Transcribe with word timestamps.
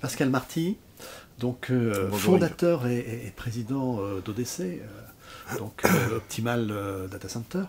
Pascal 0.00 0.30
Marty, 0.30 0.76
donc 1.38 1.70
euh, 1.70 2.10
fondateur 2.18 2.86
et, 2.86 2.98
et- 2.98 3.26
et 3.26 3.30
président 3.30 3.98
euh, 4.00 4.20
d'ODC, 4.20 4.60
euh, 4.60 5.58
donc 5.58 5.82
Optimal 6.14 6.72
Data 7.10 7.28
Center. 7.28 7.62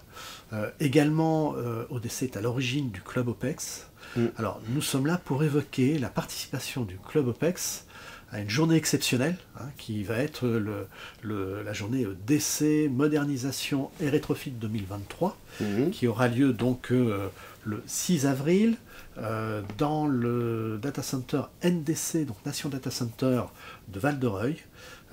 Également, 0.79 1.55
ODC 1.89 2.23
est 2.23 2.37
à 2.37 2.41
l'origine 2.41 2.89
du 2.91 3.01
Club 3.01 3.27
OPEX. 3.27 3.87
Mm. 4.15 4.25
Alors, 4.37 4.61
nous 4.69 4.81
sommes 4.81 5.05
là 5.05 5.19
pour 5.23 5.43
évoquer 5.43 5.99
la 5.99 6.09
participation 6.09 6.83
du 6.83 6.97
Club 6.97 7.27
OPEX 7.27 7.85
à 8.31 8.39
une 8.41 8.49
journée 8.49 8.75
exceptionnelle, 8.75 9.37
hein, 9.59 9.65
qui 9.77 10.03
va 10.03 10.17
être 10.17 10.47
le- 10.47 10.87
le- 11.21 11.63
la 11.63 11.71
journée 11.73 12.03
euh, 12.05 12.15
DC, 12.27 12.89
modernisation 12.89 13.89
et 14.01 14.09
rétrofit 14.09 14.51
2023 14.51 15.37
Mhm. 15.61 15.91
qui 15.91 16.07
aura 16.07 16.27
lieu 16.27 16.51
donc 16.53 16.91
euh, 16.91 17.27
le 17.65 17.81
6 17.87 18.25
avril 18.25 18.75
euh, 19.17 19.61
dans 19.77 20.05
le 20.07 20.77
data 20.81 21.01
center 21.01 21.41
NDC, 21.63 22.25
donc 22.25 22.37
Nation 22.45 22.69
Data 22.69 22.91
Center 22.91 23.41
de 23.87 23.99
Val-de-Reuil, 23.99 24.57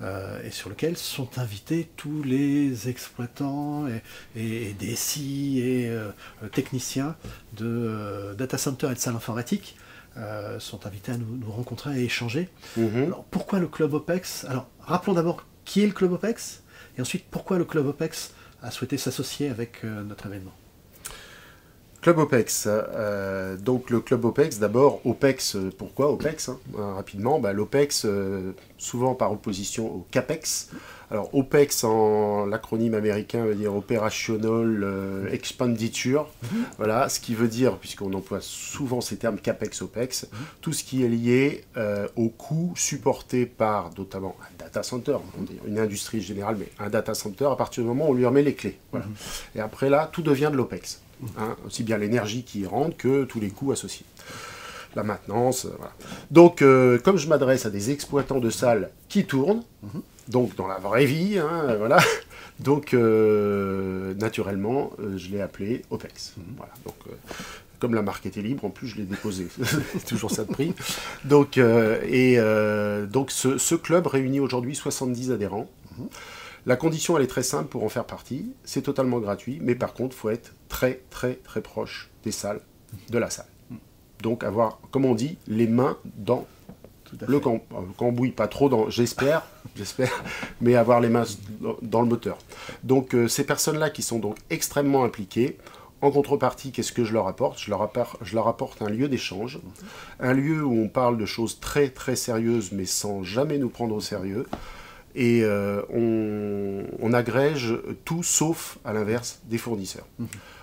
euh, 0.01 0.43
et 0.43 0.51
sur 0.51 0.69
lequel 0.69 0.95
sont 0.97 1.39
invités 1.39 1.87
tous 1.95 2.21
les 2.21 2.87
exploitants 2.89 3.87
et, 3.87 4.01
et, 4.39 4.69
et 4.69 4.73
DSI 4.73 5.59
et 5.61 5.91
techniciens 6.51 7.15
de 7.57 8.35
data 8.37 8.57
center 8.57 8.87
et 8.91 8.93
de 8.93 8.99
salles 8.99 9.15
informatiques. 9.15 9.75
Euh, 10.17 10.59
sont 10.59 10.85
invités 10.87 11.11
à 11.11 11.17
nous, 11.17 11.37
nous 11.37 11.51
rencontrer 11.51 12.01
et 12.01 12.05
échanger. 12.05 12.49
Mhm. 12.77 13.03
Alors, 13.03 13.23
pourquoi 13.25 13.59
le 13.59 13.67
Club 13.67 13.93
OPEX? 13.93 14.45
Alors, 14.45 14.67
rappelons 14.79 15.13
d'abord 15.13 15.45
qui 15.65 15.81
est 15.83 15.87
le 15.87 15.93
Club 15.93 16.13
OPEX, 16.13 16.63
et 16.97 17.01
ensuite 17.01 17.25
pourquoi 17.29 17.57
le 17.57 17.65
Club 17.65 17.87
OPEX 17.87 18.33
a 18.61 18.71
souhaité 18.71 18.97
s'associer 18.97 19.49
avec 19.49 19.83
euh, 19.83 20.03
notre 20.03 20.27
événement. 20.27 20.53
Club 22.05 22.19
OPEX. 22.19 22.67
euh, 22.67 23.57
donc 23.57 23.89
le 23.89 23.99
Club 23.99 24.25
OPEX, 24.25 24.59
d'abord, 24.59 25.01
OPEX, 25.05 25.55
euh, 25.55 25.71
pourquoi 25.75 26.11
OPEX 26.11 26.49
hein, 26.49 26.59
euh, 26.77 26.93
Rapidement, 26.93 27.39
bah, 27.39 27.51
l'OPEX, 27.51 28.05
souvent 28.77 29.15
par 29.15 29.31
opposition 29.31 29.87
au 29.87 30.05
CAPEX. 30.11 30.69
Alors 31.09 31.33
OPEX, 31.33 31.83
en 31.83 32.45
l'acronyme 32.45 32.93
américain, 32.93 33.45
veut 33.45 33.55
dire 33.55 33.75
Operational 33.75 35.27
Expenditure. 35.31 36.29
Voilà, 36.77 37.09
ce 37.09 37.19
qui 37.19 37.33
veut 37.33 37.47
dire, 37.47 37.77
puisqu'on 37.77 38.13
emploie 38.13 38.39
souvent 38.39 39.01
ces 39.01 39.17
termes 39.17 39.39
CAPEX, 39.39 39.81
OPEX, 39.81 40.27
tout 40.61 40.73
ce 40.73 40.83
qui 40.83 41.03
est 41.03 41.09
lié 41.09 41.63
aux 42.15 42.29
coûts 42.29 42.73
supportés 42.75 43.47
par 43.47 43.89
notamment 43.97 44.35
un 44.41 44.63
data 44.63 44.83
center, 44.83 45.17
dit 45.39 45.57
une 45.65 45.79
industrie 45.79 46.21
générale, 46.21 46.57
mais 46.59 46.69
un 46.77 46.89
data 46.89 47.15
center, 47.15 47.45
à 47.45 47.55
partir 47.55 47.81
du 47.81 47.89
moment 47.89 48.07
où 48.07 48.11
on 48.11 48.13
lui 48.13 48.25
remet 48.27 48.43
les 48.43 48.53
clés. 48.53 48.77
Et 49.55 49.59
après 49.59 49.89
là, 49.89 50.07
tout 50.11 50.21
devient 50.21 50.49
de 50.51 50.57
l'OPEX. 50.57 51.01
Hein, 51.37 51.55
aussi 51.65 51.83
bien 51.83 51.97
l'énergie 51.97 52.43
qui 52.43 52.61
y 52.61 52.65
rentre 52.65 52.97
que 52.97 53.23
tous 53.23 53.39
les 53.39 53.49
coûts 53.49 53.71
associés. 53.71 54.05
La 54.95 55.03
maintenance, 55.03 55.65
euh, 55.65 55.75
voilà. 55.77 55.93
Donc, 56.31 56.61
euh, 56.61 56.97
comme 56.99 57.17
je 57.17 57.27
m'adresse 57.27 57.65
à 57.65 57.69
des 57.69 57.91
exploitants 57.91 58.39
de 58.39 58.49
salles 58.49 58.91
qui 59.09 59.25
tournent, 59.25 59.63
donc 60.27 60.55
dans 60.55 60.67
la 60.67 60.77
vraie 60.77 61.05
vie, 61.05 61.37
hein, 61.37 61.65
euh, 61.69 61.77
voilà, 61.77 61.99
donc 62.59 62.93
euh, 62.93 64.13
naturellement, 64.15 64.91
euh, 64.99 65.17
je 65.17 65.29
l'ai 65.29 65.41
appelé 65.41 65.83
OPEX. 65.89 66.35
Voilà, 66.57 66.73
donc, 66.85 66.95
comme 67.79 67.93
la 67.93 68.01
marque 68.01 68.25
était 68.25 68.41
libre, 68.41 68.65
en 68.65 68.69
plus 68.69 68.87
je 68.87 68.97
l'ai 68.97 69.03
déposé. 69.03 69.47
C'est 69.93 70.05
toujours 70.05 70.31
ça 70.31 70.45
de 70.45 70.51
prix. 70.51 70.73
Donc, 71.25 71.57
et 71.57 72.37
donc 73.09 73.31
ce, 73.31 73.57
ce 73.57 73.75
club 73.75 74.07
réunit 74.07 74.39
aujourd'hui 74.39 74.75
70 74.75 75.31
adhérents. 75.31 75.69
La 76.65 76.75
condition, 76.75 77.15
elle 77.17 77.23
est 77.23 77.27
très 77.27 77.43
simple 77.43 77.69
pour 77.69 77.83
en 77.83 77.89
faire 77.89 78.05
partie. 78.05 78.51
C'est 78.63 78.81
totalement 78.81 79.19
gratuit, 79.19 79.59
mais 79.61 79.75
par 79.75 79.93
contre, 79.93 80.15
il 80.15 80.19
faut 80.19 80.29
être 80.29 80.53
très, 80.67 81.01
très, 81.09 81.35
très 81.35 81.61
proche 81.61 82.09
des 82.23 82.31
salles, 82.31 82.61
de 83.09 83.17
la 83.17 83.29
salle. 83.29 83.45
Donc, 84.21 84.43
avoir, 84.43 84.79
comme 84.91 85.05
on 85.05 85.13
dit, 85.13 85.37
les 85.47 85.67
mains 85.67 85.97
dans 86.17 86.47
le 87.27 87.39
cam- 87.39 87.59
cambouis, 87.97 88.31
pas 88.31 88.47
trop 88.47 88.67
dans, 88.67 88.89
j'espère, 88.89 89.43
j'espère, 89.75 90.11
mais 90.59 90.75
avoir 90.75 91.01
les 91.01 91.09
mains 91.09 91.25
dans- 91.61 91.77
dans 91.83 92.01
le 92.01 92.07
moteur. 92.07 92.37
Donc, 92.83 93.13
euh, 93.13 93.27
ces 93.27 93.45
personnes-là 93.45 93.91
qui 93.91 94.01
sont 94.01 94.17
donc 94.19 94.37
extrêmement 94.49 95.03
impliquées, 95.03 95.57
en 96.01 96.09
contrepartie, 96.11 96.71
qu'est-ce 96.71 96.91
que 96.91 97.03
je 97.03 97.13
leur 97.13 97.27
apporte? 97.27 97.59
Je 97.59 97.69
leur, 97.69 97.81
apporte 97.83 98.17
je 98.21 98.35
leur 98.35 98.47
apporte 98.47 98.81
un 98.81 98.89
lieu 98.89 99.07
d'échange, 99.07 99.59
un 100.19 100.33
lieu 100.33 100.63
où 100.63 100.73
on 100.81 100.87
parle 100.87 101.17
de 101.17 101.25
choses 101.25 101.59
très 101.59 101.89
très 101.89 102.15
sérieuses, 102.15 102.71
mais 102.71 102.85
sans 102.85 103.23
jamais 103.23 103.57
nous 103.59 103.69
prendre 103.69 103.95
au 103.95 104.01
sérieux. 104.01 104.45
Et 105.17 105.43
euh, 105.43 105.81
on, 105.93 106.24
on 107.05 107.13
agrège 107.13 107.75
tout 108.03 108.23
sauf, 108.23 108.79
à 108.83 108.91
l'inverse, 108.91 109.39
des 109.45 109.59
fournisseurs. 109.59 110.07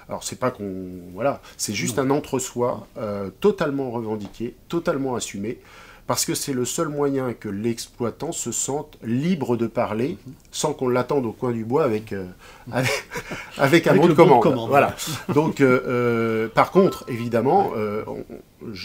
Alors 0.09 0.25
c'est 0.25 0.39
pas 0.41 0.51
qu'on 0.51 0.91
voilà, 1.15 1.41
c'est 1.57 1.73
juste 1.73 2.01
un 2.01 2.11
entre-soi 2.11 2.89
euh, 2.99 3.31
totalement 3.41 3.93
revendiqué, 3.93 4.57
totalement 4.69 5.15
assumé, 5.15 5.61
parce 6.09 6.25
que 6.25 6.35
c'est 6.35 6.53
le 6.53 6.65
seul 6.65 6.89
moyen 6.89 7.33
que 7.33 7.49
l'exploitant 7.49 8.33
se 8.33 8.51
sente 8.51 8.99
libre 9.05 9.57
de 9.57 9.69
parler 9.69 10.19
sans 10.53 10.73
qu'on 10.75 10.89
l'attende 10.89 11.27
au 11.27 11.33
coin 11.33 11.51
du 11.51 11.65
bois 11.65 11.83
avec 11.85 12.13
euh, 12.13 12.27
avec, 12.71 12.91
avec 13.59 13.87
un 13.89 13.91
Avec 13.91 14.03
bon 14.03 14.09
de 14.09 14.13
commande. 14.15 14.43
commande. 14.43 14.69
Voilà. 14.69 14.95
Donc 15.35 15.61
euh, 15.61 15.81
euh, 15.89 16.49
par 16.49 16.71
contre, 16.71 17.05
évidemment, 17.09 17.73
euh, 17.77 18.05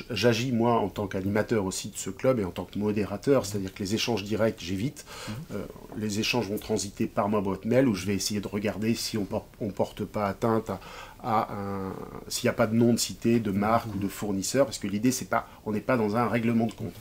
j'agis 0.09 0.51
moi 0.51 0.79
en 0.79 0.89
tant 0.89 1.07
qu'animateur 1.07 1.65
aussi 1.65 1.89
de 1.89 1.97
ce 1.97 2.09
club 2.09 2.39
et 2.39 2.45
en 2.45 2.49
tant 2.51 2.63
que 2.65 2.79
modérateur, 2.79 3.45
c'est-à-dire 3.45 3.73
que 3.73 3.79
les 3.83 3.93
échanges 3.95 4.23
directs, 4.23 4.57
j'évite. 4.59 5.05
Euh, 5.53 5.57
les 5.97 6.19
échanges 6.19 6.47
vont 6.49 6.57
transiter 6.57 7.05
par 7.05 7.29
ma 7.29 7.41
boîte 7.41 7.65
mail 7.65 7.87
où 7.87 7.93
je 7.95 8.05
vais 8.05 8.15
essayer 8.15 8.39
de 8.39 8.47
regarder 8.47 8.95
si 8.95 9.17
on 9.17 9.25
por- 9.25 9.45
on 9.61 9.69
porte 9.69 10.03
pas 10.05 10.25
atteinte 10.27 10.69
à, 10.69 10.79
à 11.23 11.53
un 11.53 11.93
s'il 12.27 12.45
n'y 12.47 12.49
a 12.49 12.53
pas 12.53 12.67
de 12.67 12.75
nom 12.75 12.93
de 12.93 12.97
cité, 12.99 13.39
de 13.39 13.51
marque 13.51 13.93
ou 13.93 13.97
de 13.97 14.07
fournisseur, 14.07 14.65
parce 14.65 14.77
que 14.79 14.87
l'idée 14.87 15.11
c'est 15.11 15.29
pas, 15.29 15.47
on 15.65 15.71
n'est 15.73 15.81
pas 15.81 15.97
dans 15.97 16.15
un 16.15 16.27
règlement 16.27 16.65
de 16.67 16.73
compte. 16.73 16.93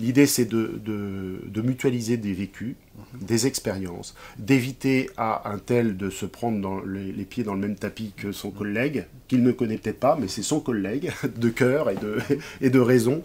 L'idée 0.00 0.26
c'est 0.26 0.46
de, 0.46 0.80
de- 0.84 1.42
de 1.46 1.60
mutualiser 1.62 2.16
des 2.16 2.32
vécus, 2.32 2.74
des 3.20 3.46
expériences, 3.46 4.14
d'éviter 4.38 5.10
à 5.16 5.50
un 5.50 5.58
tel 5.58 5.96
de 5.96 6.10
se 6.10 6.26
prendre 6.26 6.60
dans 6.60 6.80
les, 6.80 7.12
les 7.12 7.24
pieds 7.24 7.44
dans 7.44 7.54
le 7.54 7.60
même 7.60 7.76
tapis 7.76 8.12
que 8.16 8.32
son 8.32 8.50
collègue, 8.50 9.06
qu'il 9.28 9.42
ne 9.42 9.52
connaît 9.52 9.76
peut-être 9.78 10.00
pas, 10.00 10.16
mais 10.20 10.26
c'est 10.28 10.42
son 10.42 10.60
collègue 10.60 11.12
de 11.36 11.48
cœur 11.50 11.90
et 11.90 11.94
de, 11.96 12.18
et 12.60 12.70
de 12.70 12.80
raison, 12.80 13.22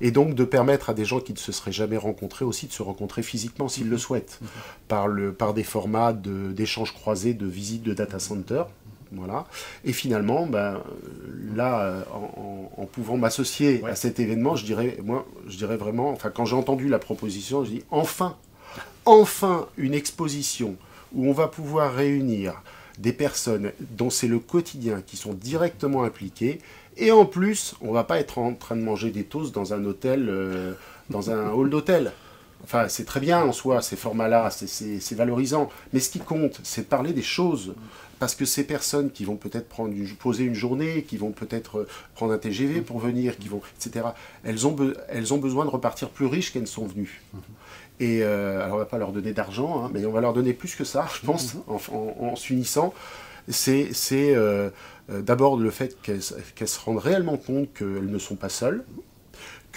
et 0.00 0.10
donc 0.10 0.34
de 0.34 0.44
permettre 0.44 0.90
à 0.90 0.94
des 0.94 1.04
gens 1.04 1.20
qui 1.20 1.32
ne 1.32 1.38
se 1.38 1.50
seraient 1.52 1.72
jamais 1.72 1.96
rencontrés 1.96 2.44
aussi 2.44 2.66
de 2.66 2.72
se 2.72 2.82
rencontrer 2.82 3.22
physiquement 3.22 3.68
s'ils 3.68 3.88
le 3.88 3.98
souhaitent, 3.98 4.38
par, 4.86 5.08
le, 5.08 5.32
par 5.32 5.54
des 5.54 5.64
formats 5.64 6.12
de- 6.12 6.52
d'échanges 6.52 6.92
croisés, 6.92 7.34
de 7.34 7.46
visites 7.46 7.82
de 7.82 7.94
data 7.94 8.18
center. 8.18 8.64
Voilà. 9.12 9.46
Et 9.84 9.92
finalement, 9.92 10.46
ben, 10.46 10.82
là, 11.54 11.80
euh, 11.80 12.02
en, 12.12 12.40
en- 12.76 12.82
en 12.82 12.86
pouvant 12.86 13.16
m'associer 13.16 13.80
Ouais. 13.82 13.90
à 13.90 13.94
cet 13.94 14.20
événement, 14.20 14.54
je 14.56 14.64
dirais, 14.64 14.98
moi, 15.02 15.26
je 15.46 15.56
dirais 15.56 15.76
vraiment, 15.76 16.10
enfin, 16.10 16.30
quand 16.30 16.44
j'ai 16.44 16.56
entendu 16.56 16.88
la 16.88 16.98
proposition, 16.98 17.64
je 17.64 17.70
dis 17.70 17.84
enfin, 17.90 18.36
enfin 19.06 19.66
une 19.76 19.94
exposition 19.94 20.76
où 21.14 21.26
on 21.28 21.32
va 21.32 21.48
pouvoir 21.48 21.94
réunir 21.94 22.62
des 22.98 23.12
personnes 23.12 23.72
dont 23.96 24.10
c'est 24.10 24.28
le 24.28 24.40
quotidien, 24.40 25.02
qui 25.06 25.16
sont 25.16 25.32
directement 25.32 26.02
impliquées, 26.02 26.58
et 26.96 27.12
en 27.12 27.24
plus, 27.24 27.76
on 27.80 27.92
va 27.92 28.02
pas 28.04 28.18
être 28.18 28.38
en 28.38 28.54
train 28.54 28.74
de 28.76 28.82
manger 28.82 29.10
des 29.10 29.22
toasts 29.24 29.54
dans 29.54 29.72
un 29.72 29.84
hôtel, 29.84 30.26
euh, 30.28 30.72
dans 31.08 31.30
un 31.30 31.50
hall 31.50 31.70
d'hôtel. 31.70 32.12
Enfin, 32.64 32.88
c'est 32.88 33.04
très 33.04 33.20
bien 33.20 33.42
en 33.42 33.52
soi, 33.52 33.80
ces 33.82 33.96
formats-là, 33.96 34.50
c'est- 34.50 35.14
valorisant. 35.14 35.68
Mais 35.92 36.00
ce 36.00 36.10
qui 36.10 36.18
compte, 36.18 36.60
c'est 36.64 36.82
de 36.82 36.86
parler 36.86 37.12
des 37.12 37.22
choses. 37.22 37.74
Parce 38.18 38.34
que 38.34 38.44
ces 38.44 38.64
personnes 38.64 39.12
qui 39.12 39.24
vont 39.24 39.36
peut-être 39.36 39.68
prendre 39.68 39.92
une- 39.94 40.08
poser 40.16 40.42
une 40.42 40.54
journée, 40.54 41.04
qui 41.04 41.16
vont 41.16 41.30
peut-être 41.30 41.78
euh, 41.78 41.88
prendre 42.16 42.32
un 42.32 42.38
TGV 42.38 42.80
pour 42.80 42.98
venir, 42.98 43.38
qui 43.38 43.46
vont, 43.48 43.60
etc., 43.78 44.06
elles 44.42 44.66
ont, 44.66 44.74
be- 44.74 44.96
elles 45.08 45.32
ont 45.32 45.38
besoin 45.38 45.64
de 45.64 45.70
repartir 45.70 46.08
plus 46.10 46.26
riches 46.26 46.52
qu'elles 46.52 46.62
ne 46.62 46.66
sont 46.66 46.84
venues. 46.86 47.22
Et 48.00 48.22
euh, 48.24 48.60
alors, 48.64 48.74
on 48.74 48.78
va 48.78 48.86
pas 48.86 48.98
leur 48.98 49.12
donner 49.12 49.32
d'argent, 49.32 49.84
hein, 49.84 49.90
mais 49.94 50.04
on 50.04 50.10
va 50.10 50.20
leur 50.20 50.32
donner 50.32 50.52
plus 50.52 50.74
que 50.74 50.82
ça, 50.84 51.06
je 51.20 51.24
pense, 51.24 51.54
en, 51.68 51.78
en- 51.94 52.16
en 52.32 52.36
s'unissant. 52.36 52.92
C'est 53.48 53.88
euh, 54.12 54.70
d'abord 55.08 55.56
le 55.56 55.70
fait 55.70 55.96
qu'elles 56.02 56.20
qu'elles 56.54 56.68
se 56.68 56.80
rendent 56.80 56.98
réellement 56.98 57.36
compte 57.36 57.72
qu'elles 57.72 58.10
ne 58.10 58.18
sont 58.18 58.36
pas 58.36 58.48
seules, 58.50 58.84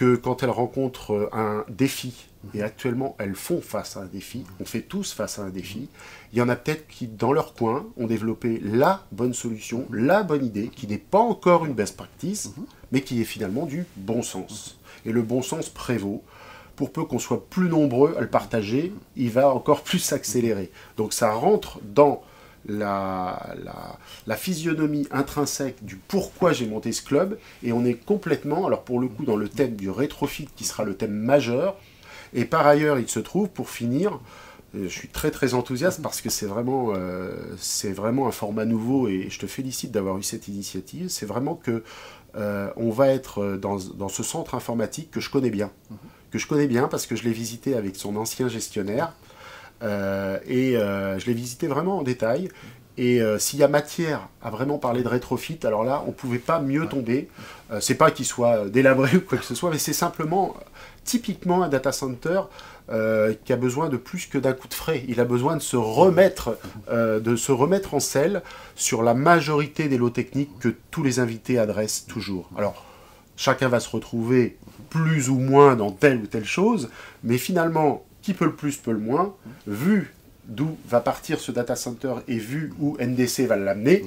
que 0.02 0.16
quand 0.16 0.42
elles 0.42 0.50
rencontrent 0.50 1.14
euh, 1.14 1.30
un 1.32 1.64
défi, 1.70 2.26
et 2.56 2.64
actuellement 2.64 3.16
elles 3.20 3.36
font 3.36 3.62
face 3.62 3.98
à 3.98 4.00
un 4.00 4.06
défi, 4.08 4.46
on 4.60 4.66
fait 4.66 4.82
tous 4.82 5.14
face 5.14 5.38
à 5.38 5.44
un 5.44 5.52
défi, 5.52 5.90
il 6.34 6.40
y 6.40 6.42
en 6.42 6.50
a 6.50 6.56
peut-être 6.56 6.88
qui, 6.88 7.06
dans 7.06 7.32
leur 7.32 7.54
coin, 7.54 7.86
ont 7.98 8.08
développé 8.08 8.60
la 8.64 9.06
bonne 9.12 9.36
solution, 9.36 9.86
la 9.94 10.24
bonne 10.24 10.44
idée, 10.44 10.70
qui 10.70 10.88
n'est 10.88 10.98
pas 10.98 11.20
encore 11.20 11.68
une 11.68 11.74
best 11.74 11.96
practice, 11.96 12.52
mais 12.92 13.02
qui 13.02 13.22
est 13.22 13.26
finalement 13.26 13.68
du 13.68 13.86
bon 13.96 14.24
sens. 14.24 14.80
Et 15.06 15.12
le 15.12 15.22
bon 15.22 15.44
sens 15.44 15.70
prévaut. 15.70 16.24
Pour 16.76 16.92
peu 16.92 17.04
qu'on 17.04 17.20
soit 17.20 17.48
plus 17.48 17.70
nombreux 17.70 18.16
à 18.18 18.22
le 18.22 18.28
partager, 18.28 18.92
il 19.16 19.30
va 19.30 19.54
encore 19.54 19.84
plus 19.84 20.00
s'accélérer. 20.00 20.72
Donc 20.98 21.14
ça 21.14 21.32
rentre 21.32 21.80
dans 21.84 22.24
la, 22.68 23.56
la, 23.64 23.98
la 24.28 24.36
physionomie 24.36 25.08
intrinsèque 25.12 25.84
du 25.84 25.96
pourquoi 25.96 26.54
j'ai 26.54 26.68
monté 26.68 26.92
ce 26.92 27.02
club, 27.02 27.38
et 27.64 27.72
on 27.72 27.86
est 27.86 27.96
complètement, 27.96 28.68
alors 28.68 28.84
pour 28.84 29.00
le 29.00 29.08
coup, 29.08 29.26
dans 29.26 29.36
le 29.36 29.50
thème 29.50 29.76
du 29.76 29.90
rétrofit 29.90 30.50
qui 30.56 30.64
sera 30.64 30.84
le 30.84 30.96
thème 30.96 31.14
majeur, 31.14 31.76
et 32.34 32.46
par 32.46 32.66
ailleurs, 32.66 33.00
il 33.00 33.10
se 33.10 33.20
trouve, 33.20 33.50
pour 33.50 33.70
finir, 33.70 34.20
euh, 34.76 34.84
je 34.84 34.88
suis 34.88 35.10
très 35.10 35.32
très 35.32 35.54
enthousiaste 35.54 36.02
parce 36.02 36.22
que 36.22 36.30
c'est 36.30 36.46
vraiment, 36.46 36.94
euh, 36.96 37.36
c'est 37.58 37.92
vraiment 37.92 38.28
un 38.28 38.32
format 38.32 38.66
nouveau 38.66 39.08
et 39.08 39.28
je 39.30 39.40
te 39.40 39.48
félicite 39.48 39.92
d'avoir 39.92 40.18
eu 40.18 40.24
cette 40.24 40.48
initiative. 40.48 41.10
C'est 41.10 41.26
vraiment 41.26 41.56
que 41.56 41.84
euh, 42.36 42.70
on 42.78 42.90
va 42.90 43.10
être 43.10 43.58
dans, 43.58 43.78
dans 43.78 44.08
ce 44.08 44.24
centre 44.24 44.56
informatique 44.56 45.12
que 45.12 45.20
je 45.20 45.30
connais 45.30 45.50
bien, 45.50 45.72
que 46.32 46.40
je 46.40 46.48
connais 46.48 46.68
bien 46.68 46.88
parce 46.88 47.06
que 47.06 47.16
je 47.16 47.24
l'ai 47.24 47.34
visité 47.34 47.76
avec 47.76 47.96
son 47.96 48.16
ancien 48.16 48.48
gestionnaire. 48.48 49.14
Et 49.82 50.74
je 50.76 51.26
l'ai 51.26 51.34
visité 51.34 51.68
vraiment 51.68 52.00
en 52.00 52.04
détail. 52.04 52.50
Et 52.98 53.22
s'il 53.40 53.60
y 53.60 53.64
a 53.64 53.68
matière 53.68 54.28
à 54.42 54.50
vraiment 54.50 54.78
parler 54.78 55.02
de 55.02 55.08
rétrofit, 55.08 55.60
alors 55.64 55.84
là, 55.84 56.04
on 56.06 56.10
ne 56.10 56.14
pouvait 56.14 56.40
pas 56.40 56.60
mieux 56.60 56.88
tomber. 56.88 57.30
c'est 57.80 57.96
pas 57.96 58.12
qu'il 58.12 58.26
soit 58.26 58.70
délabré 58.70 59.16
ou 59.18 59.22
quoi 59.22 59.38
que 59.38 59.46
ce 59.46 59.56
soit, 59.56 59.72
mais 59.72 59.80
c'est 59.80 59.94
simplement 59.94 60.56
typiquement 61.04 61.64
un 61.64 61.70
data 61.70 61.92
center 61.92 62.42
euh, 62.90 63.34
qui 63.46 63.54
a 63.54 63.56
besoin 63.56 63.90
de 63.90 63.96
plus 63.96 64.26
que 64.26 64.38
d'un 64.38 64.54
coup 64.54 64.68
de 64.68 64.74
frais. 64.74 65.06
Il 65.08 65.20
a 65.20 65.26
besoin 65.26 65.56
de 65.56 65.62
se 65.62 65.78
remettre, 65.78 66.58
euh, 66.90 67.20
de 67.20 67.36
se 67.36 67.52
remettre 67.52 67.94
en 67.94 68.00
selle 68.00 68.42
sur 68.76 69.02
la 69.02 69.14
majorité 69.14 69.88
des 69.88 69.98
lots 69.98 70.10
techniques 70.10 70.60
que 70.60 70.76
tous 70.90 71.04
les 71.04 71.20
invités 71.20 71.58
adressent 71.58 72.06
toujours. 72.06 72.50
Alors, 72.58 72.84
chacun 73.38 73.70
va 73.70 73.80
se 73.80 73.90
retrouver 73.90 74.58
plus 74.90 75.30
ou 75.30 75.36
moins 75.38 75.76
dans 75.76 75.92
telle 75.92 76.18
ou 76.18 76.28
telle 76.28 76.46
chose, 76.46 76.90
mais 77.24 77.38
finalement, 77.38 78.04
qui 78.22 78.34
peut 78.34 78.46
le 78.46 78.56
plus 78.56 78.78
peut 78.78 78.92
le 78.92 79.00
moins, 79.00 79.36
vu 79.68 80.14
d'où 80.46 80.78
va 80.88 81.02
partir 81.02 81.40
ce 81.40 81.52
data 81.52 81.76
center 81.76 82.16
et 82.28 82.38
vu 82.38 82.74
où 82.80 82.98
NDC 83.00 83.42
va 83.48 83.58
l'amener. 83.58 84.06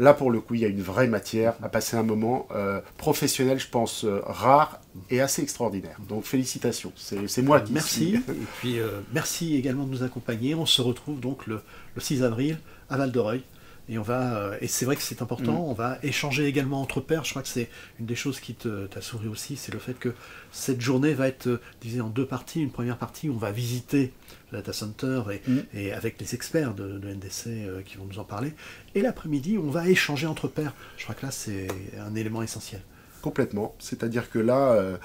Là, 0.00 0.14
pour 0.14 0.30
le 0.30 0.40
coup, 0.40 0.54
il 0.54 0.60
y 0.60 0.64
a 0.64 0.68
une 0.68 0.80
vraie 0.80 1.08
matière 1.08 1.54
à 1.60 1.68
passer 1.68 1.96
un 1.96 2.04
moment 2.04 2.46
euh, 2.54 2.80
professionnel, 2.98 3.58
je 3.58 3.68
pense, 3.68 4.04
euh, 4.04 4.20
rare 4.24 4.80
et 5.10 5.20
assez 5.20 5.42
extraordinaire. 5.42 5.96
Donc, 6.08 6.22
félicitations. 6.24 6.92
C'est 6.94 7.42
moi 7.42 7.60
qui 7.60 7.72
Merci. 7.72 8.14
Et 8.14 8.46
puis, 8.60 8.78
euh, 8.78 9.00
merci 9.12 9.56
également 9.56 9.84
de 9.84 9.90
nous 9.90 10.04
accompagner. 10.04 10.54
On 10.54 10.66
se 10.66 10.80
retrouve 10.82 11.18
donc 11.18 11.48
le, 11.48 11.62
6 11.96 12.22
avril 12.22 12.58
à 12.88 12.96
Val 12.96 13.10
d'Oreuil. 13.10 13.42
Et 13.88 13.98
on 13.98 14.02
va, 14.02 14.52
et 14.60 14.68
c'est 14.68 14.84
vrai 14.84 14.96
que 14.96 15.02
c'est 15.02 15.22
important, 15.22 15.52
mm. 15.52 15.70
on 15.70 15.72
va 15.72 15.98
échanger 16.02 16.46
également 16.46 16.82
entre 16.82 17.00
pairs. 17.00 17.24
Je 17.24 17.30
crois 17.30 17.42
que 17.42 17.48
c'est 17.48 17.70
une 17.98 18.06
des 18.06 18.14
choses 18.14 18.38
qui 18.40 18.54
t'a 18.54 19.00
souri 19.00 19.28
aussi, 19.28 19.56
c'est 19.56 19.72
le 19.72 19.78
fait 19.78 19.94
que 19.94 20.14
cette 20.52 20.80
journée 20.80 21.14
va 21.14 21.28
être 21.28 21.60
divisée 21.80 22.00
en 22.00 22.08
deux 22.08 22.26
parties. 22.26 22.60
Une 22.60 22.70
première 22.70 22.98
partie, 22.98 23.28
où 23.28 23.34
on 23.34 23.38
va 23.38 23.50
visiter 23.50 24.12
data 24.52 24.72
center 24.72 25.22
et, 25.30 25.50
mm. 25.50 25.58
et 25.74 25.92
avec 25.92 26.20
les 26.20 26.34
experts 26.34 26.74
de, 26.74 26.98
NDC 26.98 27.46
euh, 27.46 27.82
qui 27.82 27.96
vont 27.96 28.04
nous 28.04 28.18
en 28.18 28.24
parler. 28.24 28.52
Et 28.94 29.02
l'après-midi, 29.02 29.58
on 29.58 29.70
va 29.70 29.88
échanger 29.88 30.26
entre 30.26 30.48
pairs. 30.48 30.74
Je 30.96 31.04
crois 31.04 31.14
que 31.14 31.26
là, 31.26 31.32
c'est 31.32 31.68
un 31.98 32.14
élément 32.14 32.42
essentiel. 32.42 32.82
Complètement. 33.22 33.74
C'est-à-dire 33.78 34.30
que 34.30 34.38
là, 34.38 34.72
euh, 34.72 34.96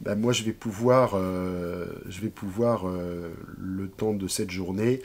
ben, 0.00 0.16
moi, 0.16 0.32
je 0.32 0.42
vais 0.44 0.52
pouvoir, 0.52 1.12
euh, 1.14 1.86
je 2.08 2.20
vais 2.20 2.28
pouvoir 2.28 2.86
le 2.86 3.88
temps 3.88 4.12
de 4.12 4.28
cette 4.28 4.50
journée. 4.50 5.02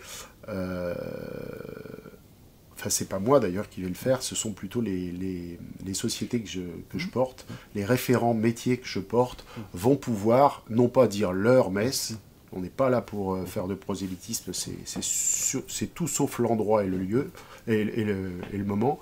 Enfin, 2.79 2.89
c'est 2.89 3.09
pas 3.09 3.19
moi 3.19 3.41
d'ailleurs 3.41 3.67
qui 3.67 3.81
vais 3.81 3.89
le 3.89 3.93
faire, 3.93 4.23
ce 4.23 4.35
sont 4.35 4.53
plutôt 4.53 4.79
les, 4.79 5.11
les, 5.11 5.59
les 5.85 5.93
sociétés 5.93 6.39
que, 6.39 6.47
je, 6.47 6.61
que 6.89 6.97
je, 6.97 7.07
mm. 7.07 7.11
porte, 7.11 7.45
les 7.75 7.83
référents 7.83 8.33
métiers 8.33 8.77
que 8.77 8.87
je 8.87 8.99
porte 8.99 9.43
vont 9.73 9.97
pouvoir 9.97 10.63
non 10.69 10.87
pas 10.87 11.07
dire 11.07 11.33
leur 11.33 11.71
messe, 11.71 12.13
on 12.53 12.61
n'est 12.61 12.69
pas 12.69 12.89
là 12.89 13.01
pour 13.01 13.35
euh, 13.35 13.45
faire 13.45 13.67
de 13.67 13.75
prosélytisme, 13.75 14.53
c'est 14.53 15.93
tout 15.93 16.07
sauf 16.07 16.39
l'endroit 16.39 16.83
et 16.83 16.87
le 16.87 16.97
lieu 16.97 17.31
et, 17.67 17.83
le, 17.83 18.63
moment. 18.63 18.99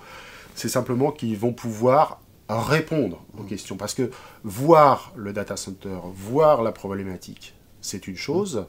C'est 0.56 0.70
simplement 0.70 1.12
qu'ils 1.12 1.38
vont 1.38 1.54
pouvoir 1.54 2.20
répondre 2.50 3.24
aux 3.38 3.44
questions. 3.44 3.78
Parce 3.78 3.94
que 3.94 4.10
voir 4.44 5.14
le 5.16 5.34
data 5.34 5.56
center, 5.56 6.00
voir 6.16 6.64
la 6.64 6.72
problématique, 6.72 7.54
c'est 7.82 8.08
une 8.08 8.18
chose. 8.18 8.66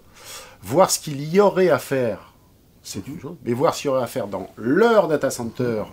Voir 0.63 0.91
ce 0.91 1.01
qu'il 1.01 1.23
y 1.23 1.41
aurait 1.41 1.71
à 1.71 1.79
faire, 1.79 2.35
c'est 2.89 3.07
une 3.07 3.21
chose. 3.21 3.37
Mais 3.45 3.53
voir 3.53 3.75
qu'il 3.75 3.87
y 3.87 3.89
aurait 3.89 4.03
à 4.03 4.07
faire 4.07 4.29
dans 4.29 4.51
leur 4.57 5.09
data 5.09 5.31
center 5.31 5.85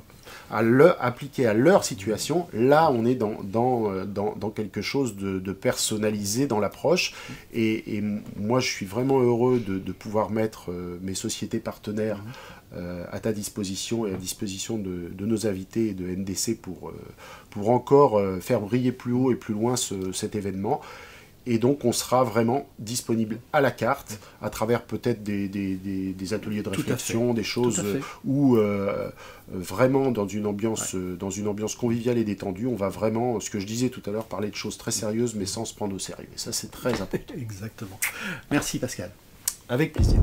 à 0.51 0.59
appliqué 0.99 1.47
à 1.47 1.53
leur 1.53 1.83
situation, 1.83 2.47
là 2.53 2.91
on 2.91 3.05
est 3.05 3.15
dans, 3.15 3.37
dans, 3.43 3.91
euh, 3.91 4.05
dans, 4.05 4.49
quelque 4.49 4.81
chose 4.81 5.15
de, 5.15 5.53
personnalisé 5.53 6.47
dans 6.47 6.59
l'approche. 6.59 7.13
Et, 7.53 8.01
moi 8.37 8.59
je 8.59 8.67
suis 8.67 8.85
vraiment 8.85 9.19
heureux 9.19 9.59
de, 9.59 9.91
pouvoir 9.91 10.29
mettre 10.29 10.71
euh, 10.71 10.97
mes 11.01 11.15
sociétés 11.15 11.59
partenaires 11.59 12.21
euh, 12.75 13.05
à 13.11 13.19
ta 13.19 13.31
disposition 13.31 14.05
et 14.05 14.13
à 14.13 14.17
disposition 14.17 14.77
de, 14.77 15.25
nos 15.25 15.47
invités 15.47 15.89
et 15.89 15.93
de 15.93 16.05
NDC 16.05 16.61
pour, 16.61 16.91
pour 17.49 17.69
encore 17.69 18.21
faire 18.41 18.61
briller 18.61 18.91
plus 18.91 19.13
haut 19.13 19.31
et 19.31 19.35
plus 19.35 19.53
loin 19.53 19.75
cet 19.75 20.35
événement. 20.35 20.81
Et 21.47 21.59
donc, 21.59 21.85
on 21.85 21.91
sera 21.91 22.23
vraiment 22.23 22.67
disponible 22.79 23.39
à 23.53 23.61
la 23.61 23.71
carte, 23.71 24.19
à 24.41 24.49
travers 24.49 24.83
peut-être 24.83 25.23
des, 25.23 25.47
des, 25.47 26.33
ateliers 26.33 26.63
de 26.63 26.69
réflexion, 26.69 27.33
des 27.33 27.43
choses 27.43 27.83
où 28.25 28.57
euh, 28.57 29.09
vraiment 29.47 30.11
dans 30.11 30.27
une, 30.27 30.47
ambiance, 30.47 30.95
dans 30.95 31.29
une 31.29 31.47
ambiance 31.47 31.75
conviviale 31.75 32.17
et 32.17 32.23
détendue, 32.23 32.65
on 32.65 32.75
va 32.75 32.89
vraiment, 32.89 33.39
ce 33.39 33.49
que 33.49 33.59
je 33.59 33.67
disais 33.67 33.89
tout 33.89 34.01
à 34.07 34.11
l'heure, 34.11 34.25
parler 34.25 34.49
de 34.49 34.55
choses 34.55 34.77
très 34.77 34.91
sérieuses, 34.91 35.35
mais 35.35 35.45
sans 35.45 35.65
se 35.65 35.75
prendre 35.75 35.95
au 35.95 35.99
sérieux. 35.99 36.29
Et 36.33 36.37
ça, 36.37 36.51
c'est 36.51 36.71
très 36.71 36.93
important. 37.01 37.33
Exactement. 37.37 37.99
Merci 38.51 38.79
Pascal. 38.79 39.11
Avec 39.69 39.93
plaisir. 39.93 40.19